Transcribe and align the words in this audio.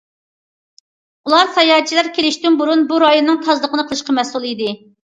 ئۇلار 1.27 1.53
ساياھەتچىلەر 1.59 2.11
كېلىشتىن 2.17 2.59
بۇرۇن 2.63 2.85
بۇ 2.89 3.01
رايوننىڭ 3.07 3.43
تازىلىقىنى 3.47 3.91
قىلىشقا 3.93 4.23
مەسئۇل 4.23 4.53
ئىدى. 4.53 4.79